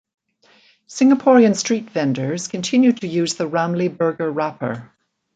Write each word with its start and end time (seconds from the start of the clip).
Singaporean 0.89 1.55
street 1.55 1.91
vendors 1.91 2.47
continue 2.47 2.91
to 2.91 3.05
use 3.05 3.35
the 3.35 3.47
Ramly 3.47 3.87
Burger 3.95 4.31
wrapper. 4.31 4.91